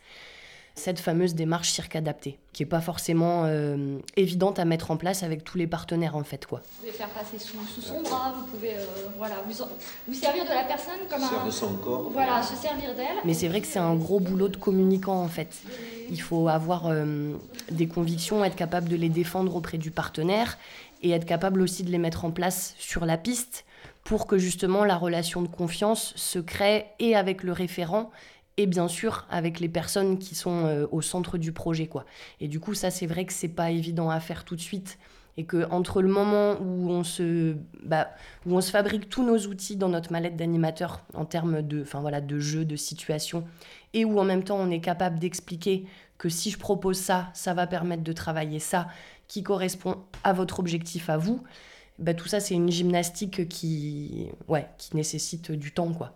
cette 0.74 1.00
fameuse 1.00 1.34
démarche 1.34 1.70
cirque 1.70 1.96
adaptée, 1.96 2.38
qui 2.52 2.62
n'est 2.62 2.68
pas 2.68 2.80
forcément 2.80 3.44
euh, 3.44 3.98
évidente 4.16 4.58
à 4.58 4.64
mettre 4.64 4.90
en 4.90 4.96
place 4.96 5.22
avec 5.22 5.44
tous 5.44 5.58
les 5.58 5.66
partenaires 5.66 6.16
en 6.16 6.24
fait. 6.24 6.46
Quoi. 6.46 6.60
Vous 6.60 6.80
pouvez 6.80 6.92
faire 6.92 7.10
passer 7.10 7.38
sous, 7.38 7.58
son 7.80 8.02
bras, 8.02 8.32
vous 8.36 8.46
pouvez 8.46 8.74
euh, 8.74 8.84
voilà, 9.18 9.36
vous, 9.46 10.14
servir 10.14 10.44
de 10.44 10.50
la 10.50 10.64
personne 10.64 11.00
comme 11.10 11.22
un... 11.22 11.46
de 11.46 11.50
son 11.50 11.74
corps. 11.74 12.10
Voilà, 12.10 12.42
se 12.42 12.56
servir 12.56 12.94
d'elle. 12.94 13.18
Mais 13.24 13.34
c'est 13.34 13.48
vrai 13.48 13.60
que 13.60 13.66
c'est 13.66 13.78
un 13.78 13.94
gros 13.94 14.20
boulot 14.20 14.48
de 14.48 14.56
communicant 14.56 15.22
en 15.22 15.28
fait. 15.28 15.62
Il 16.10 16.20
faut 16.20 16.48
avoir 16.48 16.86
euh, 16.86 17.34
des 17.70 17.86
convictions, 17.86 18.44
être 18.44 18.56
capable 18.56 18.88
de 18.88 18.96
les 18.96 19.08
défendre 19.08 19.54
auprès 19.56 19.78
du 19.78 19.90
partenaire 19.90 20.58
et 21.02 21.10
être 21.10 21.26
capable 21.26 21.60
aussi 21.60 21.82
de 21.82 21.90
les 21.90 21.98
mettre 21.98 22.24
en 22.24 22.30
place 22.30 22.74
sur 22.78 23.04
la 23.04 23.18
piste 23.18 23.64
pour 24.04 24.26
que 24.26 24.38
justement 24.38 24.84
la 24.84 24.96
relation 24.96 25.42
de 25.42 25.48
confiance 25.48 26.12
se 26.16 26.38
crée 26.38 26.86
et 26.98 27.14
avec 27.14 27.42
le 27.42 27.52
référent 27.52 28.10
et 28.56 28.66
bien 28.66 28.88
sûr 28.88 29.26
avec 29.30 29.60
les 29.60 29.68
personnes 29.68 30.18
qui 30.18 30.34
sont 30.34 30.66
euh, 30.66 30.86
au 30.90 31.00
centre 31.00 31.38
du 31.38 31.52
projet 31.52 31.86
quoi. 31.86 32.04
Et 32.40 32.48
du 32.48 32.60
coup 32.60 32.74
ça 32.74 32.90
c'est 32.90 33.06
vrai 33.06 33.24
que 33.24 33.32
c'est 33.32 33.48
pas 33.48 33.70
évident 33.70 34.10
à 34.10 34.20
faire 34.20 34.44
tout 34.44 34.56
de 34.56 34.60
suite 34.60 34.98
et 35.36 35.44
que 35.44 35.66
entre 35.70 36.02
le 36.02 36.08
moment 36.08 36.60
où 36.60 36.90
on 36.90 37.04
se 37.04 37.56
bah, 37.82 38.10
où 38.46 38.56
on 38.56 38.60
se 38.60 38.70
fabrique 38.70 39.08
tous 39.08 39.24
nos 39.24 39.38
outils 39.46 39.76
dans 39.76 39.88
notre 39.88 40.12
mallette 40.12 40.36
d'animateur 40.36 41.04
en 41.14 41.24
termes 41.24 41.62
de 41.62 41.82
enfin 41.82 42.00
voilà 42.00 42.20
de 42.20 42.38
jeu 42.38 42.64
de 42.64 42.76
situation 42.76 43.44
et 43.94 44.04
où 44.04 44.18
en 44.18 44.24
même 44.24 44.44
temps 44.44 44.58
on 44.58 44.70
est 44.70 44.80
capable 44.80 45.18
d'expliquer 45.18 45.86
que 46.18 46.28
si 46.28 46.50
je 46.50 46.58
propose 46.58 46.98
ça 46.98 47.30
ça 47.32 47.54
va 47.54 47.66
permettre 47.66 48.02
de 48.02 48.12
travailler 48.12 48.58
ça 48.58 48.88
qui 49.26 49.42
correspond 49.42 49.96
à 50.22 50.34
votre 50.34 50.60
objectif 50.60 51.08
à 51.08 51.16
vous 51.16 51.42
bah, 51.98 52.12
tout 52.12 52.28
ça 52.28 52.40
c'est 52.40 52.54
une 52.54 52.70
gymnastique 52.70 53.48
qui 53.48 54.26
ouais 54.48 54.66
qui 54.76 54.94
nécessite 54.96 55.50
du 55.52 55.72
temps 55.72 55.92
quoi. 55.92 56.14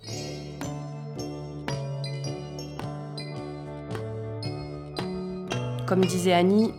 Comme 5.86 6.04
disait 6.04 6.32
Annie, 6.32 6.72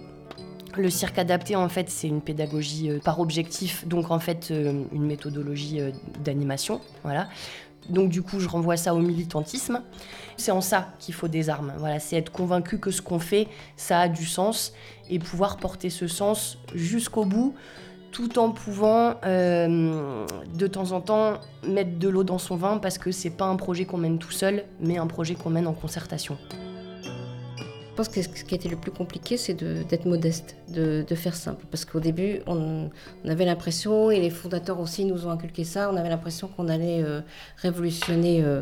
le 0.76 0.90
cirque 0.90 1.18
adapté, 1.18 1.56
en 1.56 1.70
fait, 1.70 1.90
c'est 1.90 2.10
une 2.10 2.20
pédagogie 2.20 2.90
euh, 2.90 3.00
par 3.00 3.22
objectif, 3.22 3.88
donc 3.88 4.12
en 4.12 4.20
fait, 4.20 4.50
euh, 4.52 4.84
une 4.92 5.06
méthodologie 5.06 5.80
euh, 5.80 5.92
d'animation. 6.26 6.82
Voilà. 7.04 7.30
Donc 7.90 8.10
du 8.10 8.22
coup, 8.22 8.42
je 8.42 8.50
renvoie 8.50 8.76
ça 8.76 8.94
au 8.94 9.00
militantisme. 9.00 9.82
C'est 10.36 10.52
en 10.52 10.60
ça 10.60 10.90
qu'il 11.00 11.14
faut 11.14 11.30
des 11.30 11.50
armes. 11.50 11.72
Voilà, 11.78 12.00
c'est 12.00 12.18
être 12.18 12.34
convaincu 12.34 12.80
que 12.80 12.92
ce 12.92 13.02
qu'on 13.02 13.20
fait, 13.20 13.48
ça 13.78 14.02
a 14.02 14.10
du 14.10 14.26
sens 14.26 14.74
et 15.10 15.20
pouvoir 15.20 15.56
porter 15.56 15.90
ce 15.90 16.08
sens 16.08 16.58
jusqu'au 16.76 17.24
bout, 17.24 17.56
tout 18.12 18.40
en 18.40 18.52
pouvant 18.52 19.16
de 19.24 20.68
temps 20.68 20.92
en 20.92 21.00
temps 21.00 21.36
mettre 21.66 21.98
de 21.98 22.10
l'eau 22.10 22.26
dans 22.26 22.40
son 22.40 22.58
vin 22.58 22.78
parce 22.78 22.98
que 22.98 23.12
c'est 23.12 23.30
pas 23.30 23.46
un 23.46 23.56
projet 23.56 23.86
qu'on 23.86 23.98
mène 23.98 24.20
tout 24.20 24.32
seul, 24.32 24.66
mais 24.82 24.98
un 24.98 25.08
projet 25.08 25.36
qu'on 25.36 25.50
mène 25.50 25.68
en 25.68 25.74
concertation. 25.74 26.38
Pense 27.98 28.10
que 28.10 28.22
ce 28.22 28.28
qui 28.28 28.54
été 28.54 28.70
le 28.70 28.76
plus 28.76 28.92
compliqué, 28.92 29.38
c'est 29.38 29.56
d'être 29.56 30.06
modeste, 30.06 30.56
de, 30.70 31.04
faire 31.16 31.34
simple. 31.34 31.66
Parce 31.72 31.84
qu'au 31.84 32.00
début, 32.00 32.42
on, 32.46 32.92
avait 33.26 33.44
l'impression, 33.44 34.12
et 34.12 34.20
les 34.20 34.30
fondateurs 34.30 34.80
aussi 34.80 35.04
nous 35.04 35.26
ont 35.26 35.32
inculqué 35.32 35.64
ça, 35.64 35.90
on 35.92 35.96
avait 35.96 36.10
l'impression 36.10 36.48
qu'on 36.48 36.68
allait 36.68 37.02
euh, 37.02 37.22
révolutionner 37.56 38.44
euh, 38.44 38.62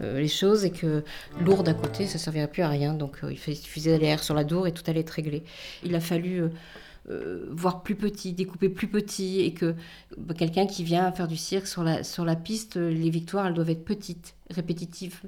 euh, 0.00 0.20
les 0.20 0.28
choses 0.28 0.64
et 0.64 0.70
que 0.70 1.02
lourd 1.40 1.64
à 1.66 1.74
côté, 1.74 2.06
ça 2.06 2.14
ne 2.14 2.18
servirait 2.20 2.46
plus 2.46 2.62
à 2.62 2.68
rien. 2.68 2.94
Donc 2.94 3.18
il 3.28 3.36
suffisait 3.36 3.98
d'aller 3.98 4.16
sur 4.18 4.34
la 4.34 4.44
dour 4.44 4.68
et 4.68 4.72
tout 4.72 4.84
allait 4.86 5.00
être 5.00 5.10
réglé. 5.10 5.42
Il 5.82 5.96
a 5.96 6.00
fallu... 6.00 6.44
voir 7.50 7.82
plus 7.82 7.96
petit, 7.96 8.32
découper 8.32 8.68
plus 8.68 8.86
petit, 8.86 9.40
et 9.40 9.54
que 9.54 9.74
bah, 10.16 10.34
quelqu'un 10.34 10.66
qui 10.66 10.84
vient 10.84 11.10
faire 11.10 11.26
du 11.26 11.38
cirque 11.38 11.66
sur 11.66 11.82
la, 11.82 12.04
sur 12.04 12.24
la 12.24 12.36
piste, 12.36 12.76
les 12.76 13.10
victoires, 13.10 13.46
elles 13.48 13.54
doivent 13.54 13.70
être 13.70 13.84
petites, 13.84 14.36
répétitives, 14.50 15.22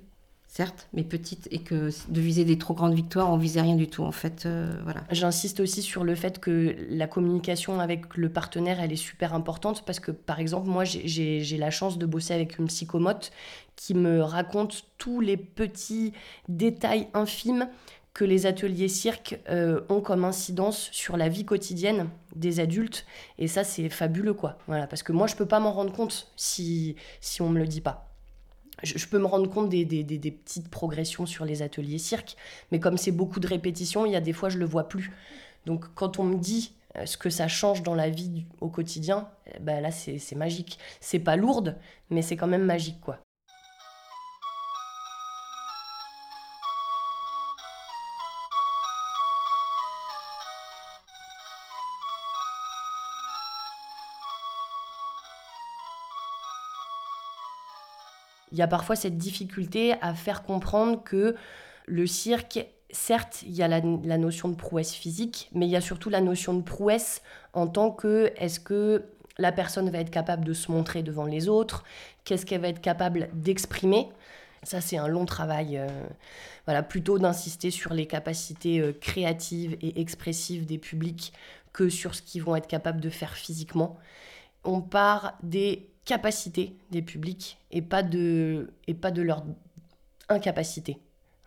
certes, 0.51 0.89
mais 0.93 1.05
petite, 1.05 1.47
et 1.53 1.61
que 1.61 1.91
de 2.09 2.21
viser 2.21 2.45
des 2.45 2.59
trop 2.59 2.75
grandes 2.75 2.93
victoires, 2.93 3.33
on 3.33 3.37
visait 3.37 3.61
rien 3.61 3.77
du 3.77 3.87
tout, 3.87 4.03
en 4.03 4.11
fait. 4.11 4.47
Euh, 4.47 4.69
voilà. 4.83 5.03
J'insiste 5.13 5.61
aussi 5.61 5.81
sur 5.81 6.03
le 6.03 6.17
fait 6.17 6.41
que 6.41 6.75
la 6.89 7.07
communication 7.07 7.79
avec 7.79 8.17
le 8.17 8.29
partenaire, 8.31 8.81
elle 8.81 8.93
est 8.93 8.97
super 8.97 9.33
importante, 9.33 9.85
parce 9.87 10.01
que, 10.01 10.11
par 10.11 10.41
exemple, 10.41 10.69
moi, 10.69 10.83
j'ai 10.85 11.57
la 11.57 11.71
chance 11.71 11.99
de 11.99 12.07
bosser 12.07 12.35
avec 12.35 12.59
une 12.59 12.67
psychomote 12.67 13.31
qui 13.77 13.95
me 13.95 14.23
raconte 14.23 14.87
tous 14.99 15.21
les 15.21 15.37
petits 15.37 16.13
détails 16.49 17.07
infimes 17.15 17.69
que 18.13 18.25
les 18.25 18.45
ateliers 18.47 18.89
cirque 18.89 19.39
euh, 19.51 19.83
ont 19.89 20.01
comme 20.01 20.25
incidence 20.25 20.89
sur 20.91 21.17
la 21.17 21.29
vie 21.29 21.45
quotidienne 21.45 22.09
des 22.35 22.59
adultes. 22.59 23.07
Et 23.39 23.47
ça, 23.47 23.63
c'est 23.63 23.89
fabuleux, 23.89 24.35
quoi. 24.35 24.59
Voilà, 24.67 24.89
parce 24.89 25.05
que 25.05 25.13
moi, 25.13 25.29
je 25.29 25.37
peux 25.37 25.47
pas 25.47 25.61
m'en 25.61 25.71
rendre 25.71 25.93
compte 25.93 26.33
si, 26.35 26.97
si 27.21 27.41
on 27.41 27.51
me 27.51 27.61
le 27.61 27.69
dit 27.69 27.81
pas 27.81 28.10
je, 28.83 29.07
peux 29.07 29.19
me 29.19 29.27
rendre 29.27 29.49
compte 29.49 29.69
des, 29.69 29.85
petites 29.85 30.69
progressions 30.69 31.27
sur 31.27 31.45
les 31.45 31.63
ateliers 31.63 31.99
cirque, 31.99 32.37
mais 32.73 32.81
comme 32.81 32.97
c'est 32.97 33.13
beaucoup 33.13 33.41
de 33.41 33.47
répétitions, 33.47 34.07
il 34.07 34.13
y 34.13 34.17
a 34.17 34.21
des 34.21 34.33
fois 34.33 34.49
je 34.49 34.59
le 34.59 34.67
vois 34.67 34.89
plus. 34.89 35.11
Donc 35.67 35.87
quand 35.95 36.19
on 36.19 36.25
me 36.25 36.37
dit 36.37 36.75
euh, 36.97 37.07
ce 37.07 37.17
que 37.17 37.31
ça 37.31 37.49
change 37.49 37.83
dans 37.83 37.95
la 37.95 38.11
vie 38.11 38.45
au 38.61 38.69
quotidien, 38.69 39.29
ben 39.61 39.81
là 39.81 39.91
c'est 39.91 40.35
magique. 40.35 40.79
C'est 41.01 41.19
pas 41.19 41.37
lourde, 41.37 41.77
mais 42.11 42.23
c'est 42.23 42.37
quand 42.37 42.47
même 42.49 42.65
magique 42.65 43.01
quoi. 43.01 43.21
Il 58.53 58.59
y 58.59 58.63
a 58.63 58.69
parfois 58.69 58.97
cette 58.97 59.17
difficulté 59.17 59.95
à 60.01 60.15
faire 60.15 60.43
comprendre 60.43 61.03
que 61.03 61.37
le 61.87 62.07
cirque, 62.07 62.67
certes, 62.91 63.43
il 63.43 63.55
y 63.55 63.63
a 63.63 63.69
la, 63.69 63.81
notion 63.81 64.49
de 64.49 64.55
prouesse 64.55 64.93
physique, 64.93 65.51
mais 65.53 65.67
il 65.67 65.71
y 65.71 65.77
a 65.77 65.81
surtout 65.81 66.11
la 66.11 66.21
notion 66.21 66.55
de 66.55 66.63
prouesse 66.63 67.23
en 67.53 67.67
tant 67.67 67.91
que 67.91 68.33
est-ce 68.37 68.61
que 68.61 69.05
la 69.39 69.53
personne 69.53 69.89
va 69.91 69.99
être 69.99 70.11
capable 70.11 70.45
de 70.45 70.53
se 70.53 70.71
montrer 70.71 71.03
devant 71.03 71.25
les 71.25 71.49
autres, 71.49 71.85
qu'est-ce 72.25 72.45
qu'elle 72.45 72.61
va 72.61 72.69
être 72.69 72.81
capable 72.81 73.29
d'exprimer? 73.33 74.09
Ça, 74.63 74.83
c'est 74.83 74.99
un 74.99 75.09
long 75.09 75.25
travail. 75.25 75.79
Euh, 75.79 75.89
voilà, 76.67 76.83
plutôt 76.83 77.19
d'insister 77.19 77.71
sur 77.71 77.95
les 77.95 78.07
capacités 78.07 78.81
euh, 78.81 78.93
créatives 78.93 79.77
et 79.81 80.01
expressives 80.01 80.67
des 80.67 80.77
publics 80.77 81.33
que 81.73 81.89
sur 81.89 82.15
ce 82.15 82.21
qu'ils 82.21 82.43
vont 82.43 82.57
être 82.57 82.67
capables 82.67 83.01
de 83.01 83.09
faire 83.09 83.35
physiquement. 83.35 83.97
On 84.65 84.81
part 84.81 85.39
des 85.43 85.91
capacité 86.05 86.75
des 86.91 87.03
publics 87.03 87.59
et 87.71 87.83
pas 87.83 88.03
de, 88.03 88.73
et 88.89 88.95
pas 88.95 89.13
de 89.13 89.23
leur 89.23 89.45
incapacité. 90.29 90.99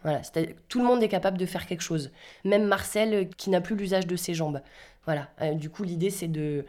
Voilà, 0.04 0.22
tout 0.70 0.80
le 0.80 0.86
monde 0.86 1.02
est 1.04 1.10
capable 1.10 1.38
de 1.38 1.46
faire 1.46 1.66
quelque 1.66 1.82
chose. 1.82 2.12
Même 2.44 2.66
Marcel 2.66 3.14
euh, 3.14 3.24
qui 3.38 3.50
n'a 3.50 3.62
plus 3.62 3.76
l'usage 3.76 4.08
de 4.08 4.16
ses 4.16 4.34
jambes. 4.34 4.62
Voilà. 5.06 5.30
Euh, 5.42 5.54
du 5.54 5.70
coup, 5.70 5.84
l'idée 5.84 6.10
c'est 6.10 6.28
de, 6.28 6.66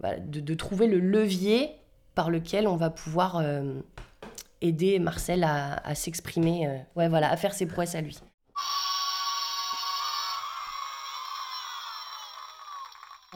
de, 0.00 0.54
trouver 0.54 0.86
le 0.86 0.98
levier 0.98 1.70
par 2.14 2.30
lequel 2.30 2.68
on 2.68 2.76
va 2.76 2.90
pouvoir 2.90 3.38
euh, 3.38 3.80
aider 4.60 4.98
Marcel 4.98 5.44
à, 5.44 5.74
à 5.86 5.94
s'exprimer, 5.94 6.68
ouais, 6.94 7.08
voilà, 7.08 7.30
à 7.30 7.36
faire 7.36 7.54
ses 7.54 7.66
prouesses 7.66 7.94
à 7.94 8.00
lui. 8.00 8.18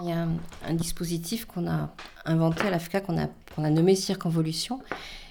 Il 0.00 0.08
y 0.08 0.12
a 0.12 0.28
un, 0.66 0.74
dispositif 0.74 1.44
qu'on 1.44 1.68
a 1.68 1.92
inventé 2.24 2.62
à 2.62 2.70
l'AFCA, 2.70 3.00
qu'on 3.00 3.18
a, 3.18 3.70
nommé 3.70 3.96
Circonvolution, 3.96 4.80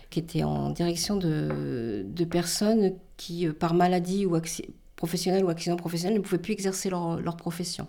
qui 0.10 0.20
était 0.20 0.44
en 0.44 0.72
direction 0.72 1.16
de, 1.16 2.06
personnes 2.30 2.94
qui, 3.16 3.48
euh, 3.48 3.54
par 3.54 3.74
maladie 3.74 4.26
ou 4.26 4.38
professionnelle 4.96 5.46
ou 5.46 5.50
accident 5.50 5.76
professionnel, 5.76 6.18
ne 6.18 6.24
pouvaient 6.24 6.42
plus 6.42 6.54
exercer 6.54 6.90
leur 6.90 7.38
profession. 7.38 7.88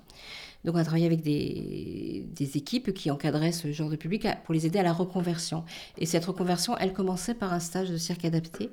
Donc 0.64 0.74
on 0.74 0.78
a 0.78 0.84
travaillé 0.84 1.06
avec 1.06 1.22
des, 1.22 2.26
équipes 2.38 2.92
qui 2.92 3.10
encadraient 3.10 3.52
ce 3.52 3.70
genre 3.72 3.90
de 3.90 3.96
public 3.96 4.26
pour 4.44 4.54
les 4.54 4.66
aider 4.66 4.78
à 4.78 4.82
la 4.82 4.92
reconversion. 4.92 5.64
Et 5.98 6.06
cette 6.06 6.24
reconversion, 6.24 6.76
elle 6.78 6.92
commençait 6.92 7.34
par 7.34 7.52
un 7.52 7.60
stage 7.60 7.90
de 7.90 7.96
cirque 7.96 8.24
adapté 8.24 8.70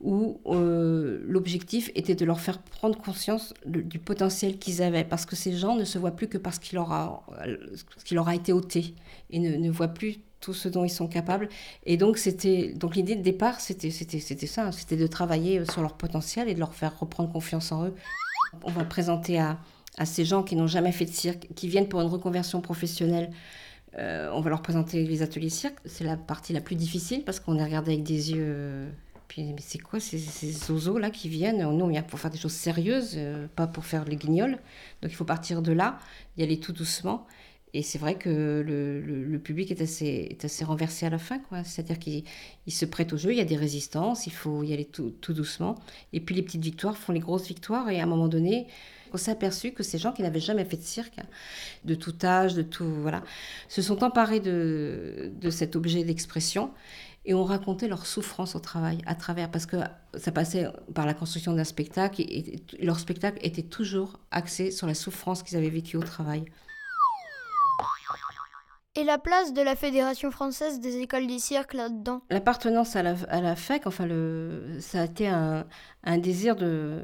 où 0.00 0.40
euh, 0.46 1.20
l'objectif 1.26 1.90
était 1.94 2.14
de 2.14 2.24
leur 2.24 2.40
faire 2.40 2.60
prendre 2.60 2.98
conscience 2.98 3.54
du 3.66 3.98
potentiel 3.98 4.58
qu'ils 4.58 4.82
avaient. 4.82 5.04
Parce 5.04 5.26
que 5.26 5.36
ces 5.36 5.52
gens 5.52 5.76
ne 5.76 5.84
se 5.84 5.98
voient 5.98 6.10
plus 6.10 6.28
que 6.28 6.38
parce 6.38 6.58
qu'il 6.58 6.76
leur 6.76 6.90
a, 6.92 8.34
été 8.34 8.52
ôté 8.52 8.94
et 9.30 9.38
ne, 9.38 9.70
voient 9.70 9.88
plus 9.88 10.20
tout 10.40 10.54
ce 10.54 10.68
dont 10.68 10.84
ils 10.84 10.90
sont 10.90 11.06
capables. 11.06 11.48
Et 11.84 11.96
donc, 11.96 12.18
donc 12.76 12.96
l'idée 12.96 13.14
de 13.14 13.22
départ, 13.22 13.60
c'était, 13.60 13.90
ça, 13.90 14.66
hein. 14.66 14.72
c'était 14.72 14.96
de 14.96 15.06
travailler 15.06 15.64
sur 15.70 15.82
leur 15.82 15.94
potentiel 15.94 16.48
et 16.48 16.54
de 16.54 16.60
leur 16.60 16.74
faire 16.74 16.98
reprendre 16.98 17.30
confiance 17.30 17.70
en 17.70 17.86
eux. 17.86 17.94
On 18.64 18.70
va 18.70 18.84
présenter 18.84 19.38
à, 19.38 19.60
à 19.98 20.06
ces 20.06 20.24
gens 20.24 20.42
qui 20.42 20.56
n'ont 20.56 20.66
jamais 20.66 20.92
fait 20.92 21.04
de 21.04 21.10
cirque, 21.10 21.48
qui 21.54 21.68
viennent 21.68 21.88
pour 21.88 22.00
une 22.00 22.08
reconversion 22.08 22.60
professionnelle. 22.60 23.30
Euh, 23.98 24.30
on 24.32 24.40
va 24.40 24.50
leur 24.50 24.62
présenter 24.62 25.04
les 25.04 25.22
ateliers 25.22 25.50
cirque. 25.50 25.76
C'est 25.84 26.04
la 26.04 26.16
partie 26.16 26.52
la 26.52 26.60
plus 26.60 26.76
difficile 26.76 27.24
parce 27.24 27.40
qu'on 27.40 27.58
est 27.58 27.64
regardé 27.64 27.92
avec 27.92 28.04
des 28.04 28.32
yeux 28.32 28.86
Puis, 29.28 29.42
mais 29.42 29.60
c'est 29.60 29.78
quoi 29.78 29.98
ces, 29.98 30.18
ces 30.18 30.52
zozos-là 30.52 31.10
qui 31.10 31.28
viennent? 31.28 31.62
Nous, 31.62 31.84
on 31.84 31.88
vient 31.88 32.02
pour 32.02 32.20
faire 32.20 32.30
des 32.30 32.38
choses 32.38 32.52
sérieuses, 32.52 33.14
euh, 33.16 33.46
pas 33.56 33.66
pour 33.66 33.84
faire 33.84 34.04
les 34.04 34.16
guignols. 34.16 34.58
Donc 35.02 35.10
il 35.10 35.14
faut 35.14 35.24
partir 35.24 35.60
de 35.62 35.72
là, 35.72 35.98
y 36.36 36.42
aller 36.42 36.60
tout 36.60 36.72
doucement. 36.72 37.26
Et 37.72 37.82
c'est 37.82 37.98
vrai 37.98 38.16
que 38.16 38.64
le, 38.66 39.00
le, 39.00 39.38
public 39.38 39.70
est 39.70 39.80
assez, 39.80 40.26
est 40.30 40.44
assez 40.44 40.64
renversé 40.64 41.06
à 41.06 41.10
la 41.10 41.18
fin. 41.18 41.40
C'est-à-dire 41.64 41.98
qu'il 42.00 42.24
se 42.68 42.84
prête 42.84 43.12
au 43.12 43.16
jeu, 43.16 43.30
il 43.30 43.38
y 43.38 43.40
a 43.40 43.44
des 43.44 43.56
résistances, 43.56 44.26
il 44.26 44.32
faut 44.32 44.64
y 44.64 44.72
aller 44.72 44.84
tout, 44.84 45.14
tout, 45.20 45.32
doucement. 45.32 45.76
Et 46.12 46.20
puis 46.20 46.34
les 46.34 46.42
petites 46.42 46.64
victoires 46.64 46.96
font 46.96 47.12
les 47.12 47.20
grosses 47.20 47.46
victoires. 47.46 47.88
Et 47.88 48.00
à 48.00 48.02
un 48.02 48.06
moment 48.06 48.26
donné, 48.26 48.66
on 49.14 49.18
s'est 49.18 49.30
aperçu 49.30 49.72
que 49.72 49.82
ces 49.82 49.98
gens 49.98 50.12
qui 50.12 50.22
n'avaient 50.22 50.40
jamais 50.40 50.64
fait 50.64 50.76
de 50.76 50.82
cirque, 50.82 51.16
de 51.84 51.94
tout 51.94 52.14
âge, 52.22 52.54
de 52.54 52.62
tout, 52.62 52.84
voilà, 52.84 53.22
se 53.68 53.82
sont 53.82 54.02
emparés 54.04 54.40
de, 54.40 55.30
de 55.40 55.50
cet 55.50 55.76
objet 55.76 56.04
d'expression 56.04 56.70
et 57.26 57.34
ont 57.34 57.44
raconté 57.44 57.86
leur 57.88 58.06
souffrance 58.06 58.54
au 58.54 58.60
travail 58.60 58.98
à 59.06 59.14
travers 59.14 59.50
parce 59.50 59.66
que 59.66 59.76
ça 60.14 60.32
passait 60.32 60.66
par 60.94 61.06
la 61.06 61.14
construction 61.14 61.52
d'un 61.52 61.64
spectacle 61.64 62.22
et, 62.22 62.62
leur 62.80 62.98
spectacle 62.98 63.38
était 63.42 63.62
toujours 63.62 64.18
axé 64.30 64.70
sur 64.70 64.86
la 64.86 64.94
souffrance 64.94 65.42
qu'ils 65.42 65.58
avaient 65.58 65.70
vécue 65.70 65.96
au 65.96 66.02
travail. 66.02 66.44
Et 68.96 69.04
la 69.04 69.18
place 69.18 69.54
de 69.54 69.62
la 69.62 69.76
Fédération 69.76 70.32
française 70.32 70.80
des 70.80 70.96
écoles 70.96 71.28
du 71.28 71.38
cirque 71.38 71.74
là-dedans? 71.74 72.22
L'appartenance 72.28 72.96
à 72.96 73.04
la, 73.04 73.14
à 73.28 73.40
la 73.40 73.54
FEC, 73.54 73.86
enfin, 73.86 74.04
le, 74.04 74.78
ça 74.80 75.02
a 75.02 75.04
été 75.04 75.28
un, 75.28 75.64
désir 76.18 76.56
de, 76.56 76.98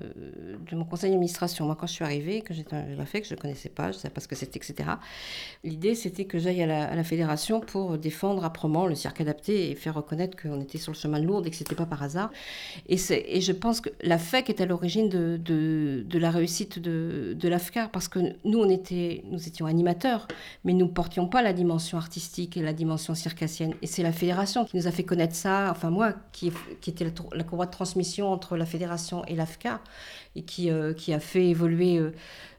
de 0.68 0.74
mon 0.74 0.84
conseil 0.84 1.10
d'administration. 1.10 1.64
Moi, 1.64 1.76
quand 1.78 1.86
je 1.86 1.92
suis 1.92 2.04
arrivée, 2.04 2.42
que 2.42 2.54
j'étais 2.54 2.74
à 2.74 2.84
la 2.84 3.06
FEC, 3.06 3.24
je 3.28 3.34
ne 3.34 3.38
connaissais 3.38 3.68
pas, 3.68 3.92
je 3.92 3.98
ne 3.98 4.00
savais 4.00 4.12
pas 4.12 4.20
ce 4.20 4.26
que 4.26 4.34
c'était, 4.34 4.58
etc. 4.58 4.90
L'idée, 5.62 5.94
c'était 5.94 6.24
que 6.24 6.40
j'aille 6.40 6.60
à 6.60 6.92
la, 6.92 7.04
fédération 7.04 7.60
pour 7.60 7.98
défendre 7.98 8.44
âprement 8.44 8.86
le 8.86 8.96
cirque 8.96 9.20
adapté 9.20 9.70
et 9.70 9.76
faire 9.76 9.94
reconnaître 9.94 10.36
qu'on 10.36 10.60
était 10.60 10.78
sur 10.78 10.90
le 10.90 10.96
chemin 10.96 11.20
de 11.20 11.24
Lourdes 11.26 11.46
et 11.46 11.50
que 11.50 11.56
ce 11.56 11.62
n'était 11.62 11.76
pas 11.76 11.86
par 11.86 12.02
hasard. 12.02 12.32
Et, 12.88 12.96
et, 13.10 13.40
je 13.40 13.52
pense 13.52 13.80
que 13.80 13.90
la 14.02 14.18
FEC 14.18 14.50
est 14.50 14.60
à 14.60 14.66
l'origine 14.66 15.08
de, 15.08 15.36
de, 15.36 16.04
de, 16.04 16.18
la 16.18 16.32
réussite 16.32 16.80
de, 16.80 17.36
de 17.38 17.48
l'AFCAR 17.48 17.90
parce 17.90 18.08
que 18.08 18.18
nous, 18.44 18.58
on 18.58 18.68
était, 18.68 19.22
nous 19.30 19.46
étions 19.46 19.66
animateurs, 19.66 20.26
mais 20.64 20.72
nous 20.72 20.86
ne 20.86 20.90
portions 20.90 21.28
pas 21.28 21.42
la 21.42 21.52
dimension 21.52 21.75
artistique 21.96 22.56
et 22.56 22.62
la 22.62 22.72
dimension 22.72 23.14
circassienne. 23.14 23.74
Et 23.82 23.86
c'est 23.86 24.02
la 24.02 24.12
fédération 24.12 24.64
qui 24.64 24.76
nous 24.76 24.86
a 24.86 24.90
fait 24.90 25.04
connaître 25.04 25.34
ça, 25.34 25.68
enfin 25.70 25.90
moi, 25.90 26.12
qui, 26.32 26.52
qui 26.80 26.90
était 26.90 27.04
la, 27.04 27.10
la 27.32 27.44
courroie 27.44 27.66
de 27.66 27.70
transmission 27.70 28.30
entre 28.32 28.56
la 28.56 28.66
fédération 28.66 29.24
et 29.26 29.34
l'AFCA, 29.34 29.80
et 30.34 30.42
qui, 30.42 30.70
euh, 30.70 30.92
qui 30.92 31.12
a 31.12 31.20
fait 31.20 31.48
évoluer 31.48 31.98
euh, 31.98 32.12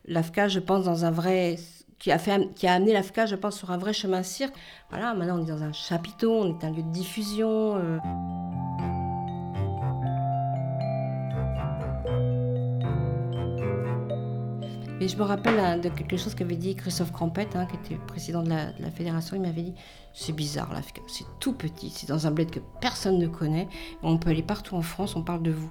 l'AFCA, 0.06 0.48
je 0.48 0.60
pense, 0.60 0.86
dans 0.86 1.06
un 1.06 1.12
vrai 1.12 1.58
qui 2.00 2.12
a, 2.12 2.20
fait, 2.20 2.54
qui 2.56 2.68
a 2.68 2.74
amené 2.74 2.94
l'AFCA, 2.94 3.26
je 3.26 3.36
pense, 3.36 3.58
sur 3.58 3.72
un 3.72 3.78
vrai 3.78 3.94
chemin 3.94 4.24
cirque. 4.24 4.54
Voilà, 4.90 5.14
maintenant 5.14 5.40
on 5.40 5.44
est 5.44 5.50
dans 5.50 5.64
un 5.64 5.74
chapiteau, 5.74 6.32
on 6.32 6.58
est 6.58 6.64
un 6.64 6.72
lieu 6.72 6.84
de 6.84 6.92
diffusion. 6.92 7.76
Euh. 7.78 7.98
Mais 15.00 15.08
je 15.08 15.16
me 15.16 15.22
rappelle 15.22 15.60
hein, 15.60 15.78
de 15.78 15.90
quelque 15.90 16.18
chose 16.18 16.34
qu'avait 16.34 16.56
dit 16.56 16.76
Christophe 16.76 17.12
Crampette, 17.12 17.56
hein, 17.56 17.68
qui 17.68 17.76
était 17.76 18.02
président 18.08 18.42
de 18.42 18.50
la, 18.50 18.92
fédération. 18.92 19.36
Il 19.36 19.44
m'avait 19.44 19.62
dit 19.62 19.76
C'est 20.12 20.34
bizarre, 20.34 20.74
l'AFCA, 20.74 21.02
c'est 21.08 21.26
tout 21.40 21.54
petit, 21.54 21.92
c'est 21.92 22.08
dans 22.10 22.26
un 22.26 22.32
bled 22.32 22.50
que 22.50 22.60
personne 22.82 23.20
ne 23.20 23.28
connaît. 23.28 23.68
On 24.02 24.18
peut 24.18 24.32
aller 24.32 24.42
partout 24.42 24.76
en 24.76 24.82
France, 24.82 25.16
on 25.16 25.22
parle 25.22 25.44
de 25.44 25.52
vous. 25.52 25.70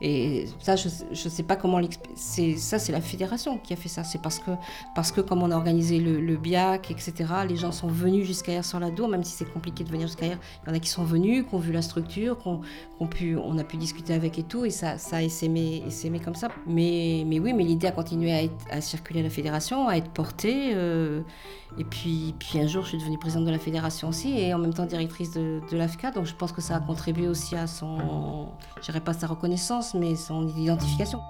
Et 0.00 0.46
ça, 0.60 0.76
je 0.76 0.88
ne 1.10 1.14
sais 1.14 1.42
pas 1.42 1.56
comment 1.56 1.78
l'expliquer. 1.78 2.56
Ça, 2.56 2.78
c'est 2.78 2.92
la 2.92 3.00
fédération 3.00 3.58
qui 3.58 3.72
a 3.72 3.76
fait 3.76 3.88
ça. 3.88 4.04
C'est 4.04 4.22
parce 4.22 4.38
que, 4.38 4.52
parce 4.94 5.12
que 5.12 5.20
comme 5.20 5.42
on 5.42 5.50
a 5.50 5.56
organisé 5.56 5.98
le, 5.98 6.20
le 6.20 6.36
BIAC, 6.36 6.90
etc., 6.90 7.12
les 7.48 7.56
gens 7.56 7.72
sont 7.72 7.88
venus 7.88 8.26
jusqu'à 8.26 8.52
hier 8.52 8.64
sur 8.64 8.78
la 8.78 8.90
Dour, 8.90 9.08
même 9.08 9.24
si 9.24 9.32
c'est 9.32 9.52
compliqué 9.52 9.84
de 9.84 9.90
venir 9.90 10.06
jusqu'à 10.06 10.26
hier. 10.26 10.38
Il 10.62 10.68
y 10.68 10.72
en 10.72 10.76
a 10.76 10.78
qui 10.78 10.88
sont 10.88 11.04
venus, 11.04 11.44
qui 11.48 11.54
ont 11.54 11.58
vu 11.58 11.72
la 11.72 11.82
structure, 11.82 12.38
qu'on 12.38 12.60
a 13.00 13.64
pu 13.64 13.76
discuter 13.76 14.14
avec 14.14 14.38
et 14.38 14.42
tout, 14.44 14.64
et 14.64 14.70
ça, 14.70 14.98
ça 14.98 15.16
a 15.16 15.22
essaimé, 15.22 15.82
comme 16.24 16.34
ça. 16.34 16.48
Mais, 16.66 17.24
oui, 17.26 17.52
mais 17.52 17.64
l'idée 17.64 17.88
a 17.88 17.92
continué 17.92 18.50
à, 18.70 18.80
circuler 18.80 19.20
à 19.20 19.24
la 19.24 19.30
fédération, 19.30 19.88
à 19.88 19.96
être 19.96 20.10
portée. 20.10 20.72
Euh, 20.74 21.22
et 21.76 21.84
puis, 21.84 22.34
puis 22.38 22.58
un 22.58 22.66
jour, 22.66 22.82
je 22.84 22.90
suis 22.90 22.98
devenue 22.98 23.18
présidente 23.18 23.44
de 23.44 23.50
la 23.50 23.58
fédération 23.58 24.08
aussi, 24.08 24.38
et 24.38 24.54
en 24.54 24.58
même 24.58 24.72
temps 24.72 24.86
directrice 24.86 25.32
de, 25.32 25.60
l'AFCA. 25.72 26.10
Donc 26.12 26.24
je 26.24 26.34
pense 26.34 26.52
que 26.52 26.60
ça 26.60 26.76
a 26.76 26.80
contribué 26.80 27.28
aussi 27.28 27.56
à 27.56 27.66
son, 27.66 28.48
je 28.80 28.92
pas 28.98 29.12
sa 29.12 29.26
reconnaissance, 29.26 29.87
mais 29.94 30.16
son 30.16 30.46
identification. 30.48 31.20